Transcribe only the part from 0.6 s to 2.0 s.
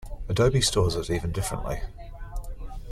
stores it even differently.